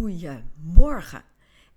[0.00, 1.22] Goedemorgen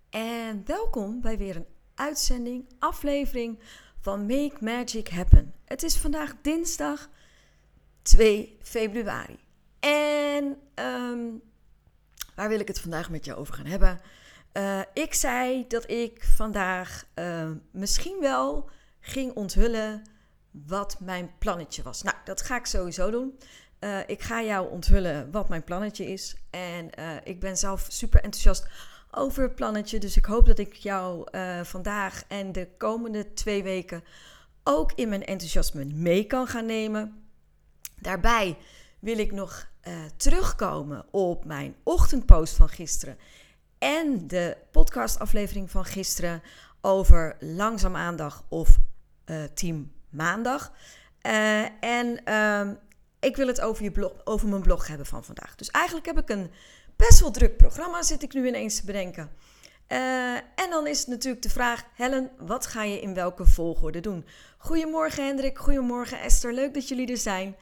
[0.09, 3.59] en welkom bij weer een uitzending, aflevering
[3.99, 5.53] van Make Magic Happen.
[5.65, 7.09] Het is vandaag dinsdag
[8.01, 9.39] 2 februari.
[9.79, 11.19] En ehm,
[12.35, 13.99] waar wil ik het vandaag met je over gaan hebben?
[14.53, 20.03] Uh, ik zei dat ik vandaag uh, misschien wel ging onthullen
[20.51, 22.01] wat mijn plannetje was.
[22.01, 23.37] Nou, dat ga ik sowieso doen.
[23.83, 26.35] Uh, ik ga jou onthullen wat mijn plannetje is.
[26.49, 28.67] En uh, ik ben zelf super enthousiast
[29.11, 29.99] over het plannetje.
[29.99, 34.03] Dus ik hoop dat ik jou uh, vandaag en de komende twee weken
[34.63, 37.23] ook in mijn enthousiasme mee kan gaan nemen.
[38.01, 38.57] Daarbij
[38.99, 39.71] wil ik nog
[40.17, 43.17] terugkomen op mijn ochtendpost van gisteren.
[43.77, 46.41] En de podcastaflevering van gisteren
[46.81, 48.77] over langzaam aandag of
[49.53, 50.71] team maandag.
[51.79, 52.73] en ehm,
[53.23, 55.55] ik wil het over, je blog, over mijn blog hebben van vandaag.
[55.55, 56.51] Dus eigenlijk heb ik een
[56.95, 59.31] best wel druk programma, zit ik nu ineens te bedenken.
[59.87, 63.99] Uh, en dan is het natuurlijk de vraag, Helen, wat ga je in welke volgorde
[63.99, 64.25] doen?
[64.57, 67.55] Goedemorgen Hendrik, goedemorgen Esther, leuk dat jullie er zijn.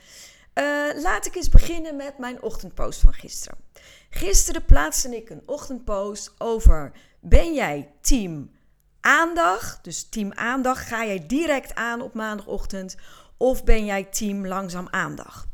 [0.53, 3.57] Uh, laat ik eens beginnen met mijn ochtendpost van gisteren.
[4.09, 8.51] Gisteren plaatste ik een ochtendpost over, ben jij team
[9.01, 9.83] aandacht?
[9.83, 12.95] Dus team aandacht, ga jij direct aan op maandagochtend?
[13.37, 15.50] Of ben jij team langzaam aandacht?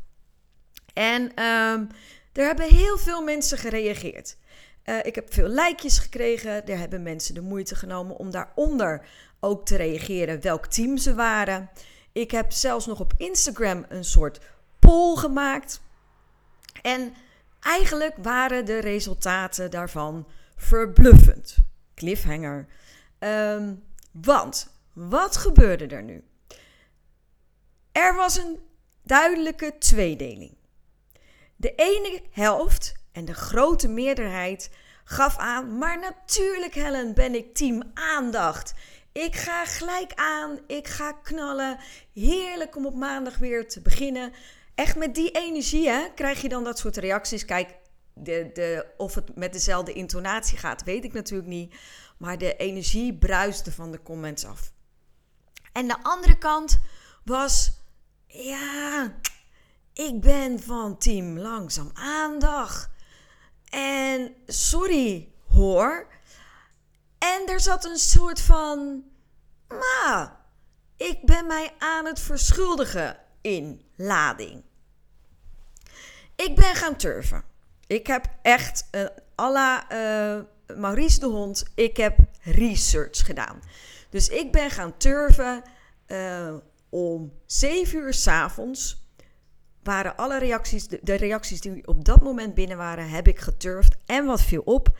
[0.98, 1.88] En um,
[2.32, 4.36] er hebben heel veel mensen gereageerd.
[4.84, 6.66] Uh, ik heb veel likejes gekregen.
[6.66, 9.06] Er hebben mensen de moeite genomen om daaronder
[9.40, 11.70] ook te reageren welk team ze waren.
[12.12, 14.40] Ik heb zelfs nog op Instagram een soort
[14.78, 15.80] poll gemaakt.
[16.82, 17.14] En
[17.60, 21.56] eigenlijk waren de resultaten daarvan verbluffend.
[21.94, 22.66] Cliffhanger.
[23.18, 23.82] Um,
[24.12, 26.24] want wat gebeurde er nu?
[27.92, 28.58] Er was een
[29.02, 30.57] duidelijke tweedeling.
[31.60, 34.70] De ene helft en de grote meerderheid
[35.04, 38.74] gaf aan, maar natuurlijk Helen ben ik team aandacht.
[39.12, 41.78] Ik ga gelijk aan, ik ga knallen.
[42.14, 44.32] Heerlijk om op maandag weer te beginnen.
[44.74, 47.44] Echt met die energie hè, krijg je dan dat soort reacties.
[47.44, 47.74] Kijk,
[48.14, 51.74] de, de, of het met dezelfde intonatie gaat, weet ik natuurlijk niet.
[52.18, 54.72] Maar de energie bruiste van de comments af.
[55.72, 56.80] En de andere kant
[57.24, 57.72] was,
[58.26, 59.14] ja,
[59.98, 62.88] ik ben van team Langzaam Aandacht.
[63.70, 66.06] En sorry hoor.
[67.18, 69.04] En er zat een soort van.
[69.68, 70.36] Maar
[70.96, 74.62] ik ben mij aan het verschuldigen in lading.
[76.36, 77.44] Ik ben gaan turven.
[77.86, 79.06] Ik heb echt uh,
[79.40, 80.42] à la uh,
[80.76, 81.64] Maurice de Hond.
[81.74, 83.62] Ik heb research gedaan.
[84.10, 85.62] Dus ik ben gaan turven
[86.06, 86.54] uh,
[86.88, 89.06] om 7 uur s avonds
[89.88, 93.96] waren alle reacties, de, reacties die op dat moment binnen waren, heb ik geturfd.
[94.06, 94.98] En wat viel op?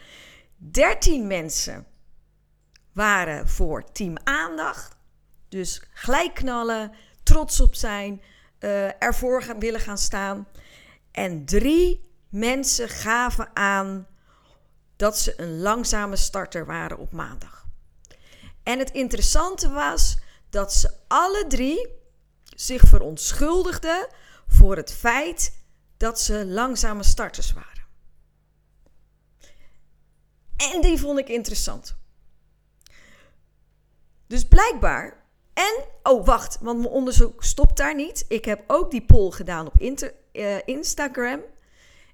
[0.56, 1.86] 13 mensen
[2.92, 4.96] waren voor team aandacht.
[5.48, 8.22] Dus gelijk knallen, trots op zijn,
[8.60, 10.48] uh, ervoor gaan, willen gaan staan.
[11.10, 14.06] En drie mensen gaven aan
[14.96, 17.66] dat ze een langzame starter waren op maandag.
[18.62, 20.18] En het interessante was
[20.50, 21.88] dat ze alle drie
[22.44, 24.08] zich verontschuldigden
[24.48, 25.56] voor het feit
[25.96, 27.86] dat ze langzame starters waren.
[30.56, 31.96] En die vond ik interessant.
[34.26, 35.26] Dus blijkbaar.
[35.54, 38.24] En, oh wacht, want mijn onderzoek stopt daar niet.
[38.28, 41.40] Ik heb ook die poll gedaan op inter, uh, Instagram.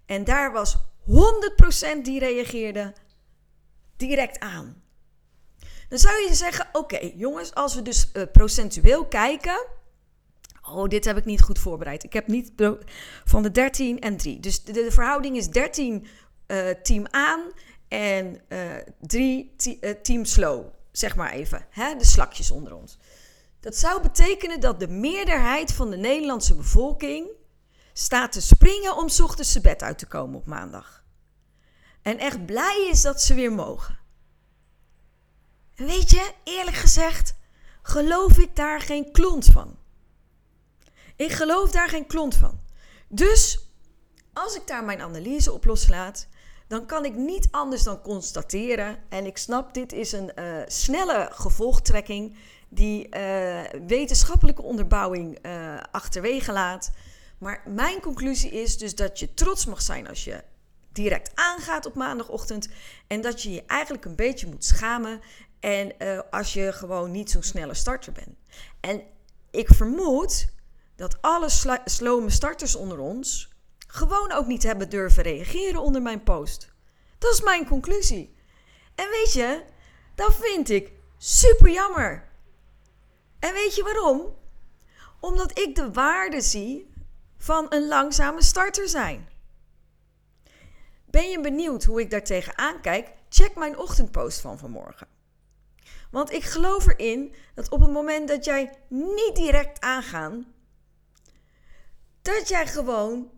[0.07, 2.93] En daar was 100% die reageerde
[3.97, 4.83] direct aan.
[5.89, 9.67] Dan zou je zeggen: oké, jongens, als we dus uh, procentueel kijken
[10.69, 12.05] Oh, dit heb ik niet goed voorbereid.
[12.05, 12.53] Ik heb niet
[13.25, 14.41] van de 13 en 3.
[14.41, 16.07] Dus de, verhouding is 13
[16.47, 17.41] uh, team aan
[17.89, 20.67] en uh, eh, 3 uh, eh, team slow.
[20.93, 21.97] Zeg maar even, hè?
[21.97, 22.99] de slakjes onder ons.
[23.61, 27.29] Dat zou betekenen dat de meerderheid van de Nederlandse bevolking
[27.93, 31.05] staat te springen om ochtends zijn bed uit te komen op maandag.
[32.03, 33.99] En echt blij is dat ze weer mogen.
[35.75, 37.35] En weet je, eerlijk gezegd,
[37.83, 39.79] geloof ik daar geen klont van.
[41.17, 42.61] Ik geloof daar geen klont van.
[43.09, 43.69] Dus
[44.33, 46.27] als ik daar mijn analyse op loslaat,
[46.69, 48.99] dan kan ik niet anders dan constateren.
[49.09, 52.37] En ik snap, dit is een uh, snelle gevolgtrekking
[52.69, 56.91] die uh, wetenschappelijke onderbouwing uh, achterwege laat.
[57.39, 60.43] Maar mijn conclusie is dus dat je trots mag zijn als je
[60.93, 62.69] direct aangaat op maandagochtend.
[63.07, 65.21] En dat je je eigenlijk een beetje moet schamen.
[65.61, 65.93] En
[66.31, 68.37] als je gewoon niet zo'n snelle starter bent.
[68.81, 69.03] En
[69.51, 70.54] ik vermoed
[70.97, 73.53] dat alle sl slome starters onder ons
[73.87, 76.73] gewoon ook niet hebben durven reageren onder mijn post.
[77.19, 78.35] Dat is mijn conclusie.
[78.95, 79.63] En weet je,
[80.15, 82.29] dat vind ik super jammer.
[83.39, 84.37] En weet je waarom?
[85.21, 86.93] Omdat ik de waarde zie
[87.37, 89.29] van een langzame starter zijn.
[91.05, 93.13] Ben je benieuwd hoe ik daartegen aankijk?
[93.29, 95.07] Check mijn ochtendpost van vanmorgen.
[96.11, 100.33] Want ik geloof erin dat op het moment dat jij niet direct aangaat,
[102.25, 103.31] dat jij gewoon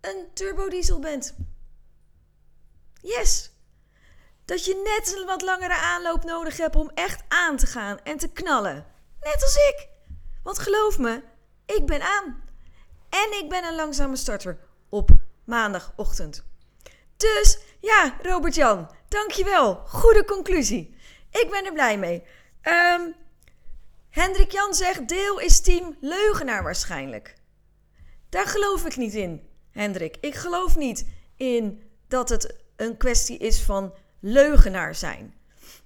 [0.00, 1.34] een turbodiesel bent.
[3.00, 3.50] Yes.
[4.44, 8.16] Dat je net een wat langere aanloop nodig hebt om echt aan te gaan en
[8.16, 8.86] te knallen.
[9.20, 9.88] Net als ik.
[10.42, 11.22] Want geloof me,
[11.66, 12.44] ik ben aan.
[13.08, 14.58] En ik ben een langzame starter
[14.88, 15.10] op
[15.44, 16.44] maandagochtend.
[17.16, 19.74] Dus ja, Robert-Jan, dankjewel.
[19.74, 20.96] Goede conclusie.
[21.30, 22.26] Ik ben er blij mee.
[22.62, 23.14] Um,
[24.16, 27.34] Hendrik Jan zegt, deel is team leugenaar waarschijnlijk.
[28.28, 30.16] Daar geloof ik niet in, Hendrik.
[30.20, 35.34] Ik geloof niet in dat het een kwestie is van leugenaar zijn.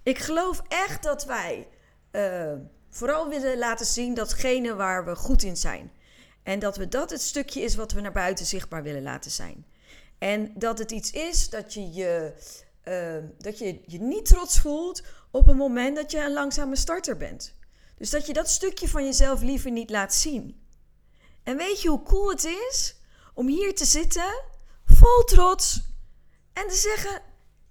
[0.03, 1.69] Ik geloof echt dat wij
[2.13, 2.53] uh,
[2.91, 5.93] vooral willen laten zien datgene waar we goed in zijn.
[6.43, 9.67] En dat we dat het stukje is wat we naar buiten zichtbaar willen laten zijn.
[10.19, 12.33] En dat het iets is dat je je,
[12.85, 17.17] uh, dat je, je niet trots voelt op het moment dat je een langzame starter
[17.17, 17.59] bent.
[18.01, 20.67] Dus dat je dat stukje van jezelf liever niet laat zien.
[21.43, 22.95] En weet je hoe cool het is
[23.35, 24.43] om hier te zitten,
[24.85, 25.83] vol trots,
[26.53, 27.23] en te zeggen: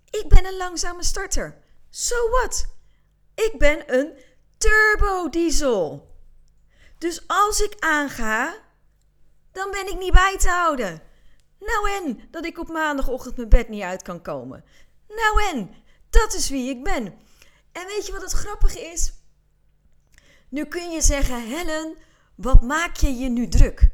[0.10, 1.64] Ik ben een langzame starter.
[1.90, 2.66] So what?
[3.36, 4.14] Ik ben een
[4.58, 6.16] turbodiesel.
[6.98, 8.58] Dus als ik aanga,
[9.52, 11.02] dan ben ik niet bij te houden.
[11.60, 14.66] Nou en dat ik op maandagochtend mijn bed niet uit kan komen.
[15.08, 15.76] Nou en,
[16.10, 17.06] dat is wie ik ben.
[17.72, 19.14] En weet je wat het grappige is?
[20.50, 21.96] Nu kun je zeggen, Helen,
[22.36, 23.90] wat maak je je nu druk?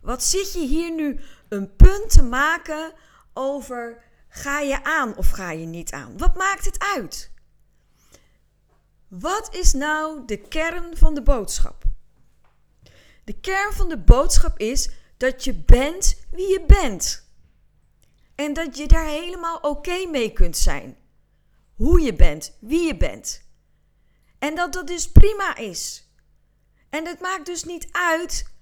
[0.00, 2.92] Wat zit je hier nu een punt te maken
[3.32, 6.18] over ga je aan of ga je niet aan?
[6.18, 7.30] Wat maakt het uit?
[9.08, 11.84] Wat is nou de kern van de boodschap?
[13.24, 17.24] De kern van de boodschap is dat je bent wie je bent.
[18.34, 20.96] En dat je daar helemaal oké mee kunt zijn.
[21.74, 23.45] Hoe je bent, wie je bent.
[24.46, 26.10] En dat dat dus prima is.
[26.90, 28.54] En het maakt dus niet uit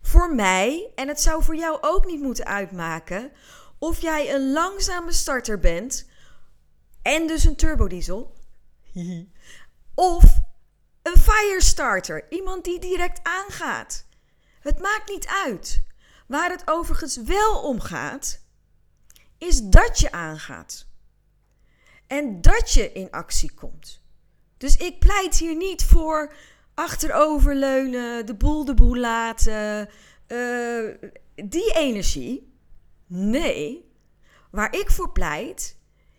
[0.00, 3.32] voor mij, en het zou voor jou ook niet moeten uitmaken,
[3.78, 6.08] of jij een langzame starter bent
[7.02, 8.36] en dus een turbodiesel,
[9.94, 10.24] of
[11.02, 14.06] een firestarter, iemand die direct aangaat.
[14.60, 15.84] Het maakt niet uit.
[16.26, 18.44] Waar het overigens wel om gaat,
[19.38, 20.86] is dat je aangaat.
[22.06, 24.01] En dat je in actie komt.
[24.62, 26.34] Dus ik pleit hier niet voor
[26.74, 29.88] achteroverleunen, de boel de boel laten,
[30.28, 30.94] uh,
[31.34, 32.54] die energie.
[33.06, 33.90] Nee,
[34.50, 35.76] waar ik voor pleit,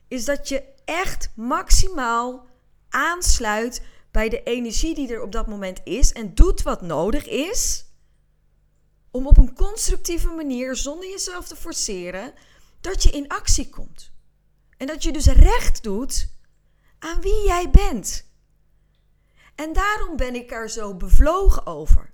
[0.07, 2.47] is dat je echt maximaal
[2.89, 3.81] aansluit
[4.11, 7.85] bij de energie die er op dat moment is en doet wat nodig is
[9.11, 12.33] om op een constructieve manier, zonder jezelf te forceren,
[12.81, 14.11] dat je in actie komt.
[14.77, 16.31] En dat je dus recht doet
[16.99, 18.31] aan wie jij bent.
[19.55, 22.11] En daarom ben ik er zo bevlogen over.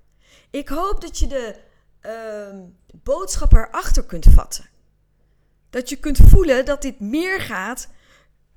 [0.49, 1.59] Ik hoop dat je de
[2.01, 2.59] uh,
[3.03, 4.69] boodschap erachter kunt vatten.
[5.69, 7.87] Dat je kunt voelen dat dit meer gaat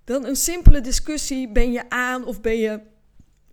[0.05, 2.81] dan een simpele discussie: ben je aan of ben je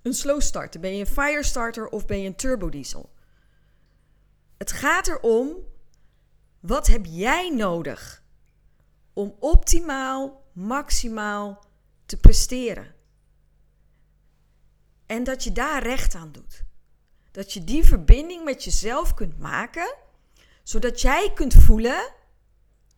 [0.02, 0.80] een slow starter?
[0.80, 3.10] Ben je een fire starter of ben je een turbodiesel?
[4.58, 5.56] Het gaat erom:
[6.60, 8.24] wat heb jij nodig
[9.14, 11.66] om optimaal, maximaal
[12.06, 12.96] te presteren?
[15.10, 16.64] En dat je daar recht aan doet.
[17.32, 19.96] Dat je die verbinding met jezelf kunt maken,
[20.64, 22.14] zodat jij kunt voelen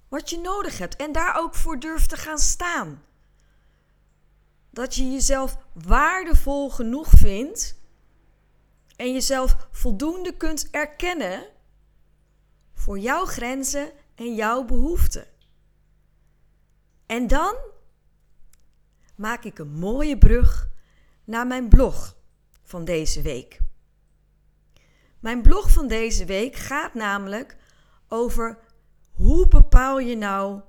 [0.07, 3.03] wat je nodig hebt en daar ook voor durft te gaan staan.
[4.69, 7.75] Dat je jezelf waardevol genoeg vindt
[8.95, 11.47] en jezelf voldoende kunt erkennen
[12.73, 15.27] voor jouw grenzen en jouw behoeften.
[17.05, 17.55] En dan
[19.15, 20.70] maak ik een mooie brug
[21.23, 22.17] naar mijn blog
[22.63, 23.59] van deze week.
[25.19, 27.57] Mijn blog van deze week gaat namelijk
[28.07, 28.59] over
[29.11, 30.61] hoe bepaal je nou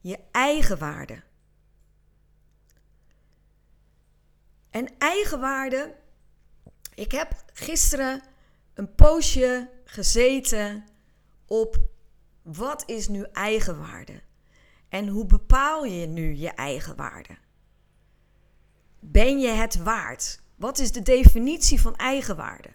[0.00, 1.22] je eigen waarde.
[4.70, 5.94] En eigenwaarde,
[6.94, 8.22] ik heb gisteren
[8.74, 10.84] een poosje gezeten
[11.46, 11.76] op
[12.42, 14.22] wat is nu eigenwaarde?
[14.88, 17.36] En hoe bepaal je nu je eigen waarde?
[19.04, 20.40] Ben je het waard?
[20.56, 22.68] Wat is de definitie van eigenwaarde?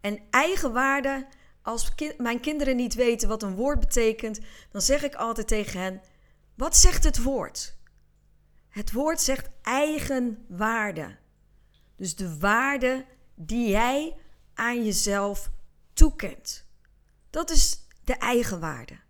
[0.00, 1.26] En eigenwaarde,
[1.62, 6.00] als mijn kinderen niet weten wat een woord betekent, dan zeg ik altijd tegen hen:
[6.54, 7.76] Wat zegt het woord?
[8.68, 11.16] Het woord zegt eigenwaarde.
[11.96, 14.16] Dus de waarde die jij
[14.54, 15.50] aan jezelf
[15.92, 16.66] toekent.
[17.30, 19.00] Dat is de eigenwaarde.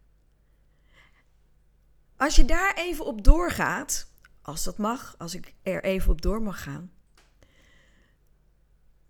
[2.17, 4.12] Als je daar even op doorgaat,
[4.43, 6.93] als dat mag, als ik er even op door mag gaan,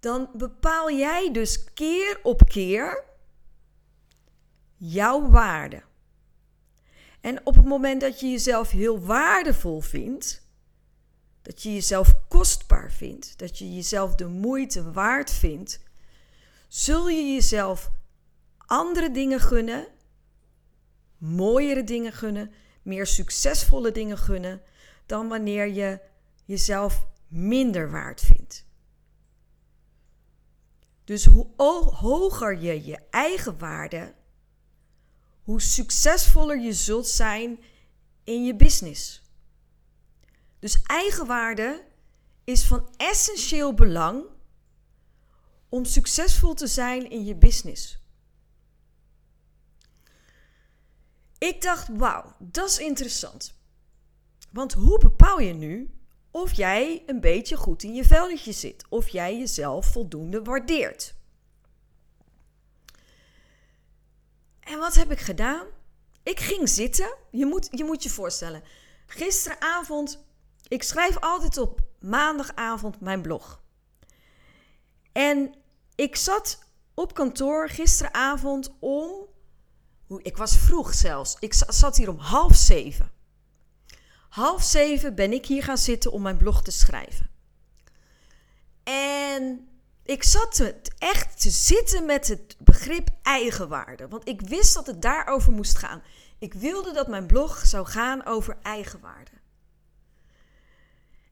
[0.01, 3.05] dan bepaal jij dus keer op keer
[4.77, 5.83] jouw waarde.
[7.21, 10.47] En op het moment dat je jezelf heel waardevol vindt,
[11.43, 15.81] dat je jezelf kostbaar vindt, dat je jezelf de moeite waard vindt,
[16.69, 17.91] zul je jezelf
[18.59, 19.87] andere dingen gunnen,
[21.19, 24.63] mooiere dingen gunnen, meer succesvolle dingen gunnen,
[25.13, 26.01] dan wanneer je
[26.45, 28.67] jezelf minder waard vindt.
[31.05, 31.47] Dus hoe
[31.95, 34.15] hoger je je eigen waarde,
[35.43, 37.59] hoe succesvoller je zult zijn
[38.25, 39.23] in je business.
[40.59, 41.87] Dus eigenwaarde
[42.45, 44.25] is van essentieel belang
[45.69, 47.99] om succesvol te zijn in je business.
[51.39, 53.61] Ik dacht, wauw, dat is interessant.
[54.53, 55.91] Want hoe bepaal je nu
[56.31, 58.85] of jij een beetje goed in je velletje zit?
[58.89, 61.15] Of jij jezelf voldoende waardeert?
[64.61, 65.67] En wat heb ik gedaan?
[66.23, 67.17] Ik ging zitten.
[67.31, 68.63] Je moet je, moet je voorstellen.
[69.07, 70.25] Gisteravond,
[70.69, 73.63] ik schrijf altijd op maandagavond mijn blog.
[75.13, 75.55] En
[75.95, 79.13] ik zat op kantoor gisteravond om.
[80.19, 81.37] Ik was vroeg zelfs.
[81.41, 83.22] Ik zat hier om half zeven.
[84.33, 87.31] Half zeven ben ik hier gaan zitten om mijn blog te schrijven.
[88.83, 89.69] En
[90.03, 94.09] ik zat echt te zitten met het begrip eigenwaarde.
[94.09, 96.03] Want ik wist dat het daarover moest gaan.
[96.39, 99.31] Ik wilde dat mijn blog zou gaan over eigenwaarde.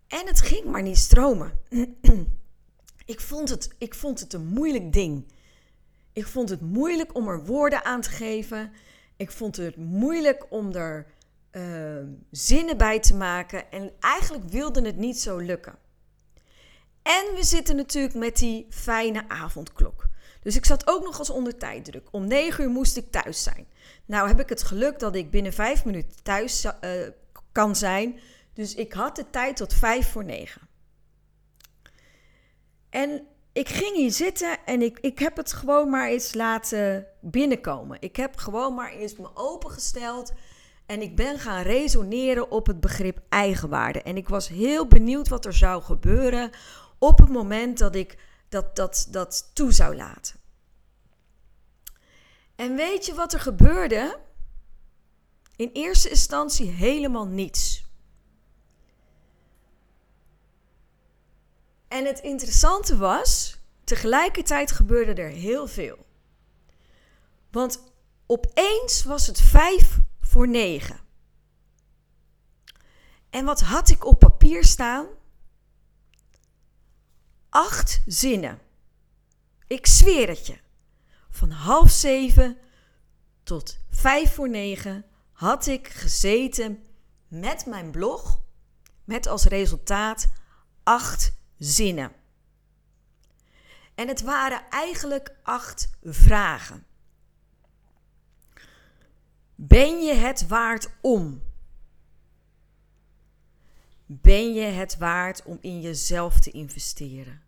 [0.07, 1.52] En het ging maar niet stromen.
[3.04, 5.33] ik, vond het, ik vond het een moeilijk ding.
[6.12, 8.73] Ik vond het moeilijk om er woorden aan te geven.
[9.16, 11.07] Ik vond het moeilijk om er
[11.52, 11.97] uh,
[12.30, 13.71] zinnen bij te maken.
[13.71, 15.78] En eigenlijk wilde het niet zo lukken.
[17.02, 20.09] En we zitten natuurlijk met die fijne avondklok.
[20.42, 22.09] Dus ik zat ook nog eens onder tijddruk.
[22.11, 23.66] Om 9 uur moest ik thuis zijn.
[24.04, 26.73] Nou heb ik het geluk dat ik binnen 5 minuten thuis uh,
[27.52, 28.21] kan zijn.
[28.54, 30.69] Dus ik had de tijd tot 5 voor 9.
[32.90, 37.97] En ik ging hier zitten en ik, ik heb het gewoon maar eens laten binnenkomen.
[38.00, 40.33] Ik heb gewoon maar eens me opengesteld
[40.90, 44.02] en ik ben gaan resoneren op het begrip eigenwaarde.
[44.02, 46.50] En ik was heel benieuwd wat er zou gebeuren
[46.99, 48.18] op het moment dat ik
[48.49, 50.37] dat, dat, dat toe zou laten.
[52.54, 54.18] En weet je wat er gebeurde?
[55.56, 57.85] In eerste instantie helemaal niets.
[61.88, 65.99] En het interessante was, tegelijkertijd gebeurde er heel veel.
[67.50, 67.82] Want
[68.26, 69.99] opeens was het vijf
[70.30, 71.00] voor negen.
[73.30, 75.06] En wat had ik op papier staan?
[77.49, 78.60] Acht zinnen.
[79.66, 80.58] Ik zweer het je.
[81.30, 82.58] Van half zeven
[83.42, 86.84] tot vijf voor negen had ik gezeten
[87.28, 88.42] met mijn blog,
[89.04, 90.30] met als resultaat
[90.82, 92.12] acht zinnen.
[93.94, 96.87] En het waren eigenlijk acht vragen.
[99.62, 101.43] Ben je het waard om?
[104.07, 107.43] Ben je het waard om in jezelf te investeren?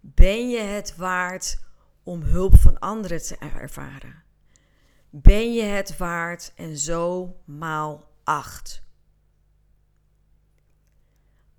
[0.00, 1.60] Ben je het waard
[2.02, 4.22] om hulp van anderen te ervaren?
[5.10, 8.82] Ben je het waard en zo maal acht?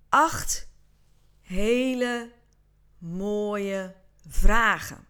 [0.08, 0.68] Acht
[1.40, 2.32] hele
[2.98, 3.94] mooie
[4.26, 5.06] vragen.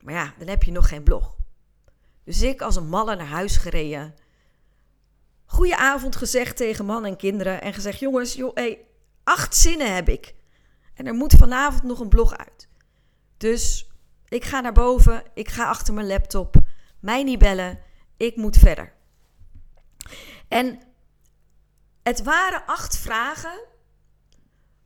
[0.00, 1.36] Maar ja, dan heb je nog geen blog.
[2.26, 4.14] Dus ik als een malle naar huis gereden.
[5.44, 7.60] Goedenavond gezegd tegen man en kinderen.
[7.60, 8.86] En gezegd: jongens, joh, hey,
[9.24, 10.34] acht zinnen heb ik.
[10.94, 12.68] En er moet vanavond nog een blog uit.
[13.36, 13.90] Dus
[14.28, 15.22] ik ga naar boven.
[15.34, 16.56] Ik ga achter mijn laptop.
[17.00, 17.78] Mij niet bellen.
[18.16, 18.92] Ik moet verder.
[20.48, 20.80] En
[22.02, 23.60] het waren acht vragen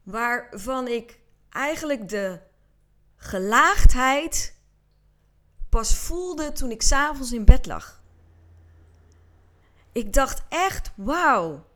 [0.03, 1.19] waarvan ik
[1.51, 2.41] eigenlijk de
[3.17, 4.60] gelaagdheid
[5.71, 8.03] pas voelde toen ik s'avonds in bed lag.
[9.93, 11.67] Ik dacht echt, wauw,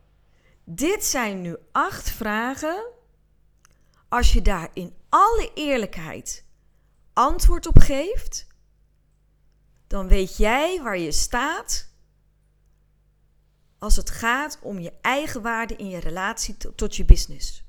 [0.63, 2.85] dit zijn nu acht vragen.
[4.09, 6.45] Als je daar in alle eerlijkheid
[7.13, 8.47] antwoord op geeft,
[9.87, 11.93] dan weet jij waar je staat
[13.79, 17.63] als het gaat om je eigen waarde in je relatie tot je business?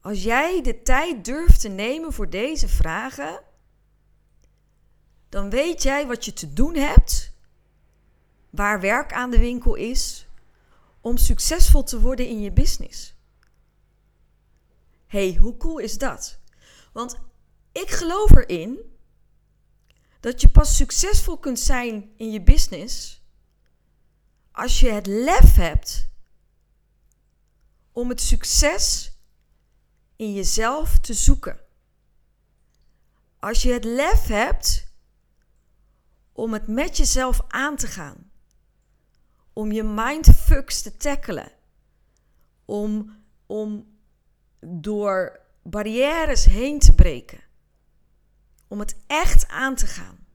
[0.00, 3.40] Als jij de tijd durft te nemen voor deze vragen,
[5.28, 7.32] dan weet jij wat je te doen hebt,
[8.50, 10.26] waar werk aan de winkel is,
[11.00, 13.14] om succesvol te worden in je business.
[15.06, 16.38] hey, hoe cool is dat?
[16.92, 17.16] Want
[17.72, 18.78] ik geloof erin
[20.20, 23.22] dat je pas succesvol kunt zijn in je business
[24.56, 26.08] als je het lef hebt
[27.92, 29.12] om het succes
[30.16, 31.60] in jezelf te zoeken.
[33.38, 34.85] Als je het lef hebt
[36.36, 38.30] om het met jezelf aan te gaan.
[39.52, 41.52] Om je mindfucks te tackelen.
[42.64, 43.16] Om,
[43.46, 43.98] om
[44.60, 47.40] door barrières heen te breken.
[48.68, 50.26] Om het echt aan te gaan.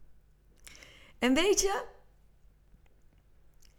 [1.19, 1.85] En weet je,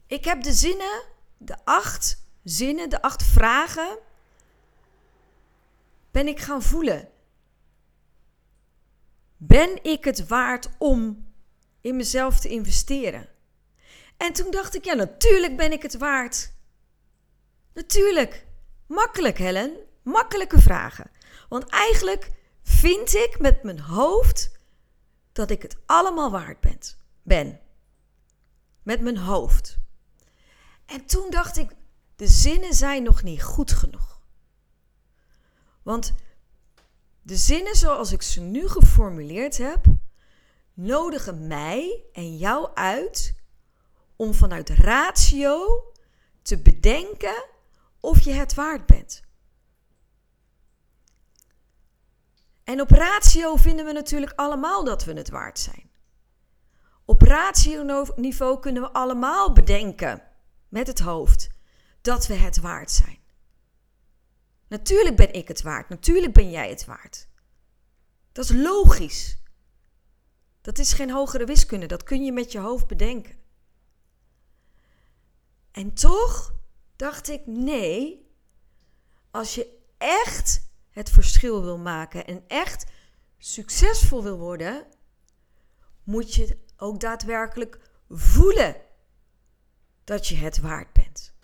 [0.06, 1.02] ik heb de zinnen,
[1.36, 3.98] de acht zinnen, de acht vragen,
[6.10, 7.08] ben ik gaan voelen.
[9.36, 11.31] Ben ik het waard om
[11.82, 13.28] in mezelf te investeren?
[14.16, 16.52] En toen dacht ik, ja, natuurlijk ben ik het waard.
[17.74, 18.46] Natuurlijk.
[18.86, 19.76] Makkelijk, Helen.
[20.02, 21.10] Makkelijke vragen.
[21.48, 22.30] Want eigenlijk
[22.62, 24.50] vind ik met mijn hoofd
[25.32, 26.78] dat ik het allemaal waard ben.
[27.22, 27.60] ben.
[28.82, 29.78] Met mijn hoofd.
[30.86, 31.70] En toen dacht ik,
[32.16, 34.20] de zinnen zijn nog niet goed genoeg.
[35.82, 36.12] Want
[37.22, 39.84] de zinnen zoals ik ze nu geformuleerd heb,
[40.74, 43.34] nodigen mij en jou uit
[44.16, 45.84] om vanuit ratio
[46.42, 47.44] te bedenken
[48.00, 49.22] of je het waard bent.
[52.64, 55.90] En op ratio vinden we natuurlijk allemaal dat we het waard zijn.
[57.04, 60.22] Op ratio-niveau kunnen we allemaal bedenken
[60.68, 61.48] met het hoofd
[62.00, 63.18] dat we het waard zijn.
[64.68, 67.28] Natuurlijk ben ik het waard, natuurlijk ben jij het waard.
[68.32, 69.41] Dat is logisch.
[70.62, 73.36] Dat is geen hogere wiskunde, dat kun je met je hoofd bedenken.
[75.70, 76.54] En toch
[76.96, 78.30] dacht ik: nee,
[79.30, 82.90] als je echt het verschil wil maken en echt
[83.38, 84.86] succesvol wil worden,
[86.02, 88.76] moet je ook daadwerkelijk voelen
[90.04, 91.34] dat je het waard bent.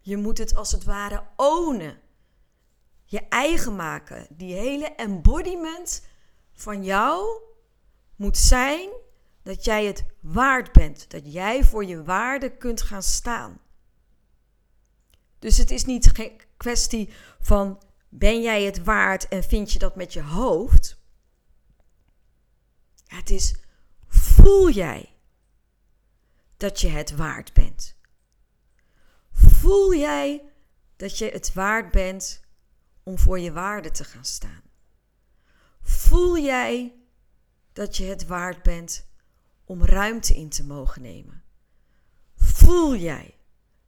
[0.00, 2.00] Je moet het als het ware ownen.
[3.04, 4.26] Je eigen maken.
[4.30, 6.06] Die hele embodiment
[6.52, 7.42] van jou
[8.16, 8.88] moet zijn
[9.42, 11.10] dat jij het waard bent.
[11.10, 13.60] Dat jij voor je waarde kunt gaan staan.
[15.38, 19.96] Dus het is niet geen kwestie van ben jij het waard en vind je dat
[19.96, 21.02] met je hoofd?
[23.06, 23.54] Het is
[24.06, 25.14] voel jij
[26.56, 27.96] dat je het waard bent?
[29.32, 30.52] Voel jij
[30.96, 32.40] dat je het waard bent
[33.02, 34.62] om voor je waarde te gaan staan?
[35.82, 37.03] Voel jij
[37.74, 39.06] dat je het waard bent
[39.64, 41.42] om ruimte in te mogen nemen?
[42.34, 43.38] Voel jij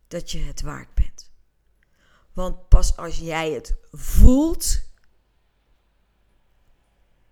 [0.08, 1.30] dat je het waard bent?
[2.32, 4.82] Want pas als jij het voelt,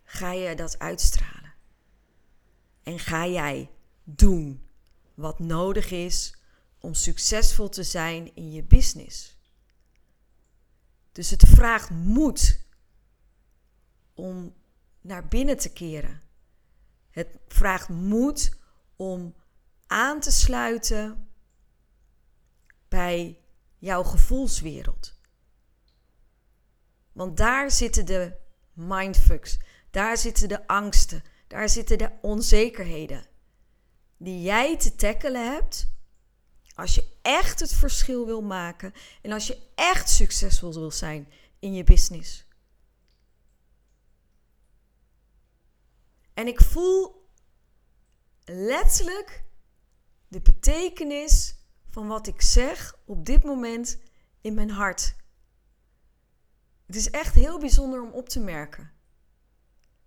[0.02, 1.54] ga je dat uitstralen.
[2.82, 3.70] En ga jij
[4.04, 4.68] doen
[5.14, 6.36] wat nodig is
[6.78, 9.38] om succesvol te zijn in je business.
[11.12, 12.60] Dus het vraagt moed
[14.14, 14.54] om
[15.00, 16.22] naar binnen te keren.
[17.14, 18.57] Het vraagt moed
[18.96, 19.35] om
[19.87, 21.29] aan te sluiten
[22.88, 23.38] bij
[23.79, 25.14] jouw gevoelswereld.
[27.12, 28.37] Want daar zitten de
[28.72, 29.59] mindfucks,
[29.90, 33.27] daar zitten de angsten, daar zitten de onzekerheden
[34.16, 35.88] die jij te tackelen hebt
[36.74, 41.74] als je echt het verschil wil maken en als je echt succesvol wil zijn in
[41.74, 42.43] je business.
[46.34, 47.28] En ik voel
[48.44, 49.44] letterlijk
[50.28, 51.56] de betekenis
[51.90, 53.98] van wat ik zeg op dit moment
[54.40, 55.16] in mijn hart.
[56.86, 58.92] Het is echt heel bijzonder om op te merken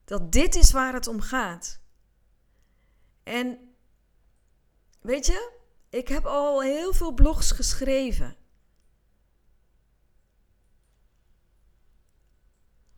[0.04, 1.80] dat dit is waar het om gaat.
[3.24, 3.76] En
[5.02, 5.52] weet je,
[5.90, 8.38] ik heb al heel veel blogs geschreven.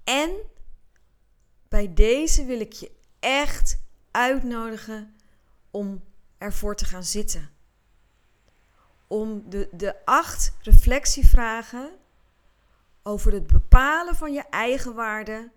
[0.04, 0.32] En
[1.68, 5.16] bij deze wil ik je echt uitnodigen
[5.72, 6.04] om
[6.38, 7.50] ervoor te gaan zitten.
[9.08, 11.92] Om de, de acht reflectievragen
[13.04, 15.52] over het bepalen van je eigen waarde,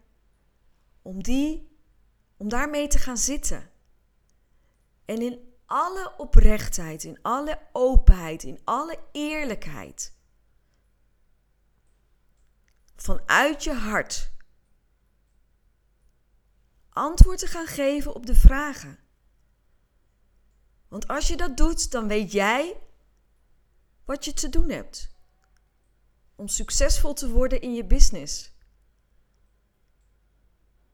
[1.03, 1.77] om, die,
[2.37, 3.71] om daarmee te gaan zitten.
[5.05, 10.15] En in alle oprechtheid, in alle openheid, in alle eerlijkheid,
[12.97, 14.33] vanuit je hart,
[16.93, 18.99] antwoord te gaan geven op de vragen.
[20.89, 22.77] Want als je dat doet, dan weet jij
[24.05, 25.11] wat je te doen hebt
[26.35, 28.53] om succesvol te worden in je business.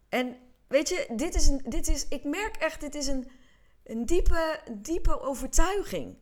[0.08, 3.30] En weet je, dit is, een, dit is ik merk echt, dit is een,
[3.84, 6.16] een diepe, diepe overtuiging.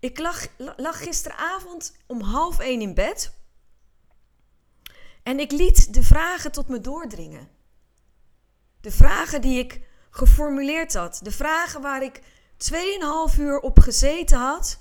[0.00, 3.36] Ik lag, lag gisteravond om half één in bed.
[5.22, 7.48] En ik liet de vragen tot me doordringen.
[8.80, 11.20] De vragen die ik geformuleerd had.
[11.22, 12.20] De vragen waar ik
[13.32, 14.80] 2,5 uur op gezeten had.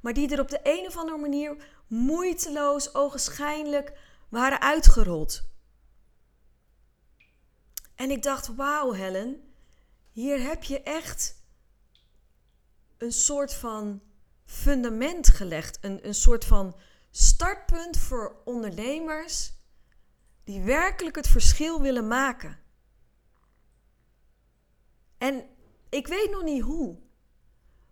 [0.00, 3.92] Maar die er op de een of andere manier moeiteloos, ogenschijnlijk
[4.28, 5.42] waren uitgerold.
[7.94, 9.52] En ik dacht, wauw Helen,
[10.10, 11.42] hier heb je echt
[12.98, 14.02] een soort van
[14.44, 15.78] fundament gelegd.
[15.80, 16.76] Een, een soort van
[17.10, 19.52] startpunt voor ondernemers
[20.44, 22.61] die werkelijk het verschil willen maken.
[25.22, 25.44] En
[25.88, 26.96] ik weet nog niet hoe,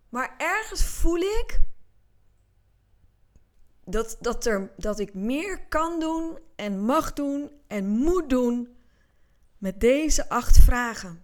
[0.08, 1.60] maar ergens voel ik
[3.84, 8.76] dat, dat, er, dat ik meer kan doen en mag doen en moet doen
[9.58, 11.22] met deze acht vragen.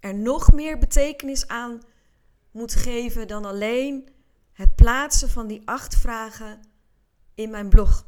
[0.00, 1.82] Er nog meer betekenis aan
[2.50, 4.08] moet geven dan alleen
[4.52, 6.60] het plaatsen van die acht vragen
[7.34, 8.06] in mijn blog.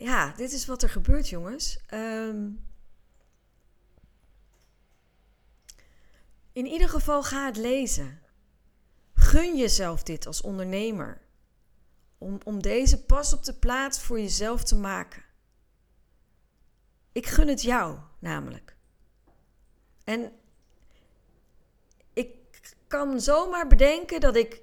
[0.00, 1.78] Ja, dit is wat er gebeurt, jongens.
[1.90, 2.68] Um,
[6.52, 8.20] In ieder geval ga het lezen.
[9.14, 11.20] Gun jezelf dit als ondernemer.
[12.18, 15.22] Om, om deze pas op de plaats voor jezelf te maken.
[17.12, 18.76] Ik gun het jou namelijk.
[20.04, 20.32] En
[22.12, 22.36] ik
[22.86, 24.62] kan zomaar bedenken dat ik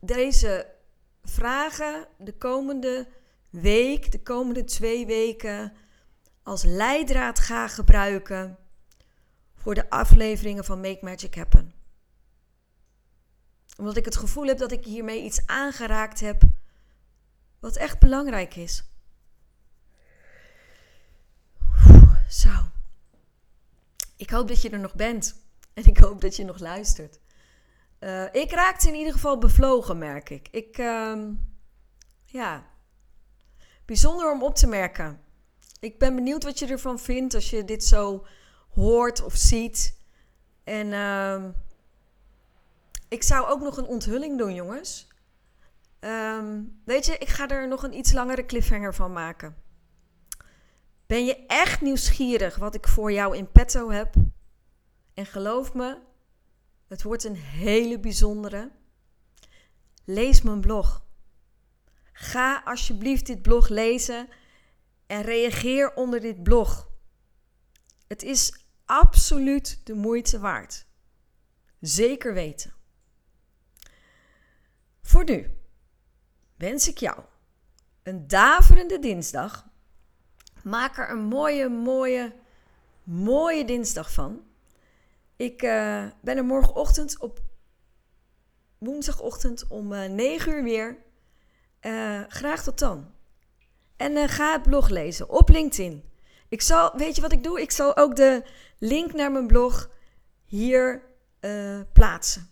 [0.00, 0.74] deze
[1.22, 3.08] vragen de komende
[3.60, 5.72] week, de komende twee weken,
[6.42, 8.58] als leidraad ga gebruiken
[9.54, 11.74] voor de afleveringen van Make Magic Happen.
[13.76, 16.42] Omdat ik het gevoel heb dat ik hiermee iets aangeraakt heb
[17.60, 18.84] wat echt belangrijk is.
[22.28, 22.50] Zo.
[24.16, 25.42] Ik hoop dat je er nog bent.
[25.74, 27.20] En ik hoop dat je nog luistert.
[28.00, 30.48] Uh, ik raakte in ieder geval bevlogen, merk ik.
[30.50, 31.28] Ik, uh,
[32.24, 32.66] ja,
[33.84, 35.20] bijzonder om op te merken.
[35.80, 38.26] Ik ben benieuwd wat je ervan vindt als je dit zo
[38.74, 39.98] hoort of ziet.
[40.64, 41.44] En uh,
[43.08, 45.08] ik zou ook nog een onthulling doen, jongens.
[46.00, 49.56] Um, weet je, ik ga er nog een iets langere cliffhanger van maken.
[51.06, 54.14] Ben je echt nieuwsgierig wat ik voor jou in petto heb?
[55.14, 55.98] En geloof me,
[56.88, 58.70] het wordt een hele bijzondere.
[60.04, 61.03] Lees mijn blog.
[62.16, 64.28] Ga alsjeblieft dit blog lezen
[65.06, 66.88] en reageer onder dit blog.
[68.06, 70.86] Het is absoluut de moeite waard.
[71.80, 72.72] Zeker weten.
[75.02, 75.50] Voor nu
[76.56, 77.20] wens ik jou
[78.02, 79.66] een daverende dinsdag.
[80.62, 82.32] Maak er een mooie, mooie,
[83.02, 84.42] mooie dinsdag van.
[85.36, 87.42] Ik uh, ben er morgenochtend op
[88.78, 91.03] woensdagochtend om uh, eh, 9 uur weer.
[91.86, 93.12] Uh, graag tot dan.
[93.96, 96.04] En ga het blog lezen op LinkedIn.
[96.48, 97.60] Ik zal, weet je wat ik doe?
[97.60, 98.44] Ik zal ook de
[98.78, 99.90] link naar mijn blog
[100.44, 101.02] hier
[101.40, 102.50] uh, plaatsen.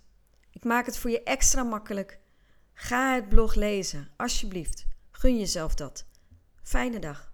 [0.51, 2.19] Ik maak het voor je extra makkelijk.
[2.75, 4.87] Ga het blog lezen, alsjeblieft.
[5.11, 6.05] Gun jezelf dat.
[6.63, 7.32] Fijne dag.